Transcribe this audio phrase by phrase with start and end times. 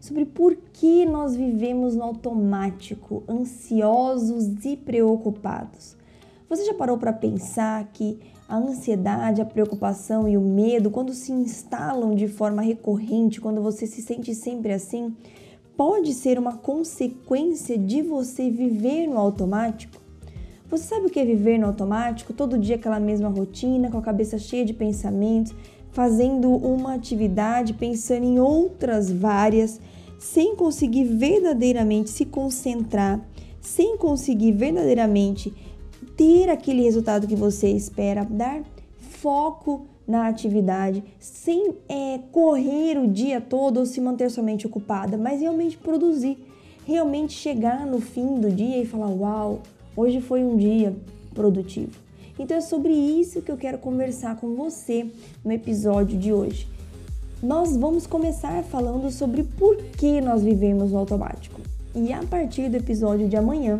[0.00, 5.96] sobre por que nós vivemos no automático, ansiosos e preocupados.
[6.48, 11.30] Você já parou para pensar que a ansiedade, a preocupação e o medo, quando se
[11.30, 15.14] instalam de forma recorrente, quando você se sente sempre assim,
[15.76, 20.00] pode ser uma consequência de você viver no automático?
[20.70, 22.32] Você sabe o que é viver no automático?
[22.32, 25.54] Todo dia aquela mesma rotina, com a cabeça cheia de pensamentos,
[25.98, 29.80] fazendo uma atividade, pensando em outras várias,
[30.16, 33.20] sem conseguir verdadeiramente se concentrar,
[33.60, 35.52] sem conseguir verdadeiramente
[36.16, 38.62] ter aquele resultado que você espera, dar
[38.96, 45.40] foco na atividade, sem é, correr o dia todo ou se manter somente ocupada, mas
[45.40, 46.38] realmente produzir,
[46.86, 49.62] realmente chegar no fim do dia e falar: Uau,
[49.96, 50.94] hoje foi um dia
[51.34, 52.07] produtivo.
[52.38, 55.10] Então é sobre isso que eu quero conversar com você
[55.44, 56.68] no episódio de hoje.
[57.42, 61.60] Nós vamos começar falando sobre por que nós vivemos no automático.
[61.94, 63.78] E a partir do episódio de amanhã,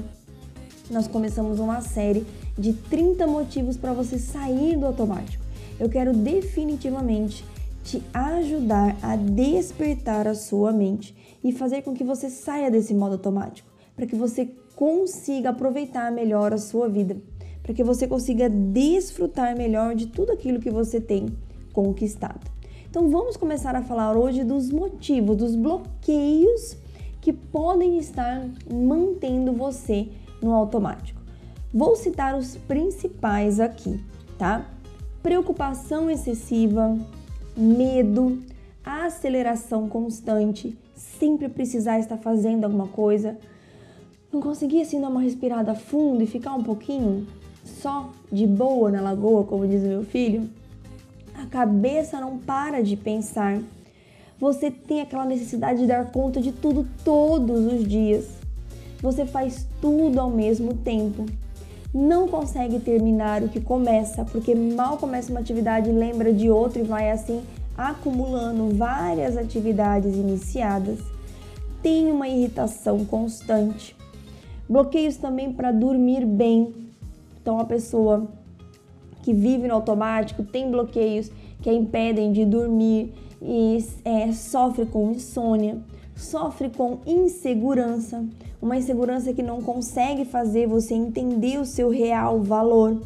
[0.90, 2.26] nós começamos uma série
[2.58, 5.44] de 30 motivos para você sair do automático.
[5.78, 7.44] Eu quero definitivamente
[7.84, 11.14] te ajudar a despertar a sua mente
[11.44, 16.52] e fazer com que você saia desse modo automático, para que você consiga aproveitar melhor
[16.52, 17.16] a sua vida
[17.68, 21.26] para que você consiga desfrutar melhor de tudo aquilo que você tem
[21.70, 22.50] conquistado.
[22.88, 26.78] Então vamos começar a falar hoje dos motivos, dos bloqueios
[27.20, 30.08] que podem estar mantendo você
[30.40, 31.20] no automático.
[31.70, 34.02] Vou citar os principais aqui,
[34.38, 34.66] tá?
[35.22, 36.96] Preocupação excessiva,
[37.54, 38.38] medo,
[38.82, 43.36] aceleração constante, sempre precisar estar fazendo alguma coisa,
[44.32, 47.26] não conseguir assim dar uma respirada fundo e ficar um pouquinho
[47.68, 50.48] só de boa na lagoa, como diz meu filho,
[51.34, 53.60] a cabeça não para de pensar.
[54.40, 58.26] Você tem aquela necessidade de dar conta de tudo todos os dias.
[59.00, 61.26] Você faz tudo ao mesmo tempo.
[61.94, 66.84] Não consegue terminar o que começa, porque mal começa uma atividade, lembra de outra e
[66.84, 67.42] vai assim
[67.76, 70.98] acumulando várias atividades iniciadas.
[71.80, 73.96] Tem uma irritação constante.
[74.68, 76.74] Bloqueios também para dormir bem,
[77.48, 78.28] então, a pessoa
[79.22, 81.30] que vive no automático tem bloqueios
[81.62, 85.78] que a impedem de dormir e é, sofre com insônia,
[86.14, 88.22] sofre com insegurança,
[88.60, 93.00] uma insegurança que não consegue fazer você entender o seu real valor.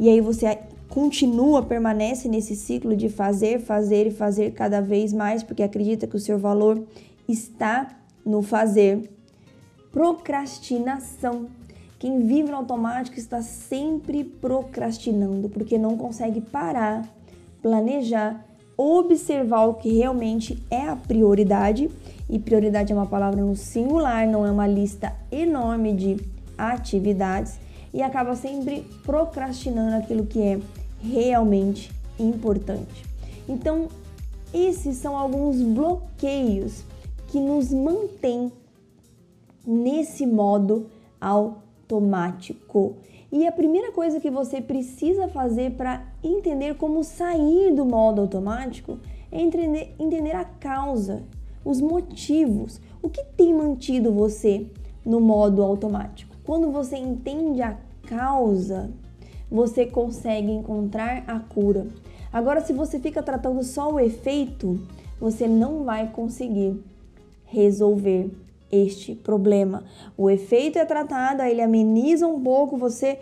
[0.00, 0.58] E aí você
[0.88, 6.16] continua, permanece nesse ciclo de fazer, fazer e fazer cada vez mais, porque acredita que
[6.16, 6.82] o seu valor
[7.28, 7.96] está
[8.26, 9.08] no fazer.
[9.92, 11.46] Procrastinação.
[11.98, 17.08] Quem vive no automático está sempre procrastinando porque não consegue parar,
[17.60, 18.44] planejar,
[18.76, 21.90] observar o que realmente é a prioridade.
[22.30, 26.16] E prioridade é uma palavra no singular, não é uma lista enorme de
[26.56, 27.58] atividades
[27.92, 30.60] e acaba sempre procrastinando aquilo que é
[31.02, 33.04] realmente importante.
[33.48, 33.88] Então,
[34.54, 36.84] esses são alguns bloqueios
[37.28, 38.52] que nos mantêm
[39.66, 40.86] nesse modo
[41.20, 42.96] ao automático.
[43.32, 48.98] E a primeira coisa que você precisa fazer para entender como sair do modo automático
[49.32, 51.22] é entender, entender a causa,
[51.64, 54.66] os motivos, o que tem mantido você
[55.04, 56.36] no modo automático.
[56.44, 58.90] Quando você entende a causa,
[59.50, 61.86] você consegue encontrar a cura.
[62.32, 64.78] Agora, se você fica tratando só o efeito,
[65.20, 66.82] você não vai conseguir
[67.44, 68.30] resolver
[68.70, 69.84] este problema.
[70.16, 73.18] O efeito é tratado, ele ameniza um pouco, você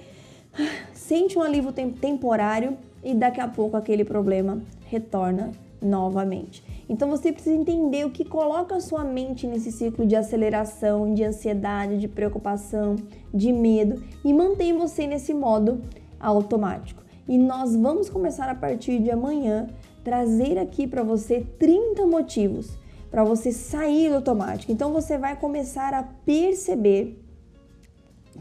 [0.93, 6.65] sente um alívio temporário e daqui a pouco aquele problema retorna novamente.
[6.89, 11.25] Então você precisa entender o que coloca a sua mente nesse ciclo de aceleração, de
[11.25, 12.97] ansiedade, de preocupação,
[13.33, 15.81] de medo e mantém você nesse modo
[16.19, 17.03] automático.
[17.29, 19.67] E nós vamos começar a partir de amanhã
[20.05, 22.79] trazer aqui para você 30 motivos
[23.17, 24.71] para você sair do automático.
[24.71, 27.19] Então você vai começar a perceber.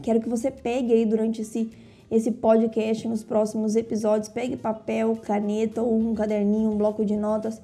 [0.02, 1.70] Quero que você pegue aí durante esse
[2.10, 7.58] esse podcast nos próximos episódios, pegue papel, caneta ou um caderninho, um bloco de notas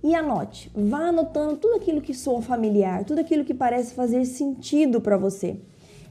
[0.00, 5.00] E anote, vá anotando tudo aquilo que soa familiar, tudo aquilo que parece fazer sentido
[5.00, 5.56] para você.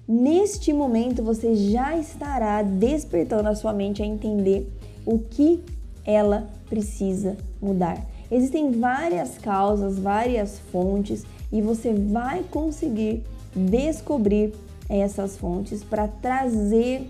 [0.06, 4.70] Neste momento você já estará despertando a sua mente a entender
[5.06, 5.64] o que
[6.06, 8.13] ela precisa mudar.
[8.34, 13.24] Existem várias causas, várias fontes e você vai conseguir
[13.56, 14.56] descobrir
[14.90, 17.08] essas fontes para trazer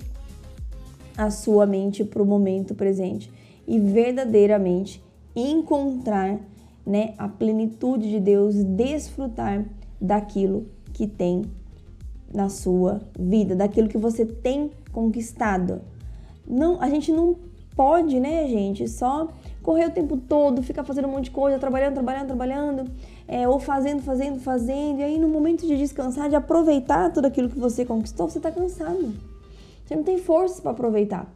[1.18, 3.32] a sua mente para o momento presente
[3.66, 5.02] e verdadeiramente
[5.34, 6.42] encontrar
[6.86, 9.64] né, a plenitude de Deus, desfrutar
[10.02, 11.44] daquilo que tem
[12.34, 15.80] na sua vida, daquilo que você tem conquistado.
[16.46, 17.38] Não, a gente não
[17.76, 19.28] pode, né, gente, só
[19.62, 22.92] correr o tempo todo, ficar fazendo um monte de coisa, trabalhando, trabalhando, trabalhando,
[23.28, 27.50] é, ou fazendo, fazendo, fazendo, e aí no momento de descansar, de aproveitar tudo aquilo
[27.50, 29.14] que você conquistou, você está cansado.
[29.86, 31.32] Você não tem força para aproveitar.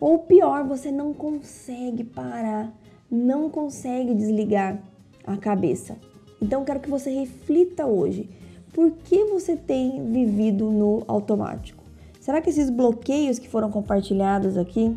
[0.00, 2.72] Ou pior, você não consegue parar,
[3.10, 4.78] não consegue desligar
[5.26, 5.96] a cabeça.
[6.40, 8.28] Então quero que você reflita hoje.
[8.72, 11.82] Por que você tem vivido no automático?
[12.20, 14.94] Será que esses bloqueios que foram compartilhados aqui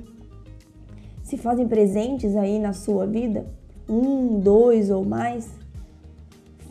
[1.29, 3.45] se fazem presentes aí na sua vida?
[3.87, 5.47] Um, dois ou mais?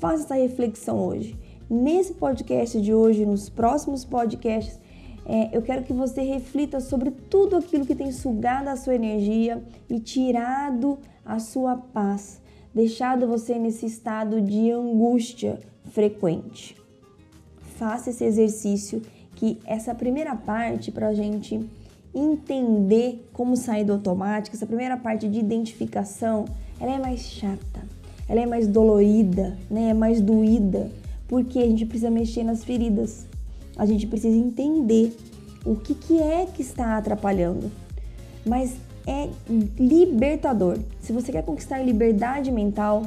[0.00, 1.38] Faça essa reflexão hoje.
[1.70, 4.80] Nesse podcast de hoje, nos próximos podcasts,
[5.24, 9.62] é, eu quero que você reflita sobre tudo aquilo que tem sugado a sua energia
[9.88, 12.42] e tirado a sua paz,
[12.74, 15.60] deixado você nesse estado de angústia
[15.92, 16.76] frequente.
[17.76, 19.02] Faça esse exercício,
[19.36, 21.64] que essa primeira parte para a gente
[22.14, 26.44] entender como sair do automático, essa primeira parte de identificação,
[26.80, 27.82] ela é mais chata,
[28.28, 29.90] ela é mais dolorida, né?
[29.90, 30.90] é mais doída,
[31.26, 33.26] porque a gente precisa mexer nas feridas
[33.78, 35.16] a gente precisa entender
[35.64, 37.70] o que, que é que está atrapalhando.
[38.44, 38.76] Mas
[39.06, 39.28] é
[39.78, 40.78] libertador.
[41.00, 43.02] Se você quer conquistar liberdade mental,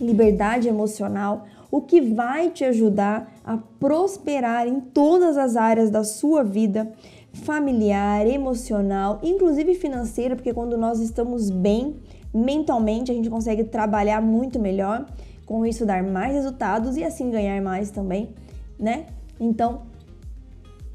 [0.00, 6.44] liberdade emocional, o que vai te ajudar a prosperar em todas as áreas da sua
[6.44, 6.92] vida,
[7.32, 11.96] familiar, emocional, inclusive financeira, porque quando nós estamos bem
[12.32, 15.06] mentalmente, a gente consegue trabalhar muito melhor,
[15.46, 18.30] com isso dar mais resultados e assim ganhar mais também,
[18.78, 19.06] né?
[19.40, 19.82] Então,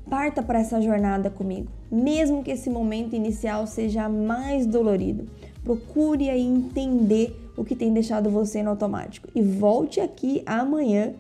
[0.09, 5.25] parta para essa jornada comigo, mesmo que esse momento inicial seja mais dolorido.
[5.63, 11.13] Procure aí entender o que tem deixado você no automático e volte aqui amanhã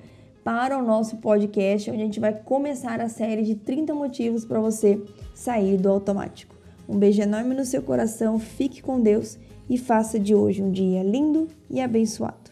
[0.47, 4.61] para o nosso podcast, onde a gente vai começar a série de 30 motivos para
[4.61, 4.97] você
[5.35, 6.55] sair do automático.
[6.87, 9.37] Um beijo enorme no seu coração, fique com Deus
[9.69, 12.46] e faça de hoje um dia lindo e abençoado.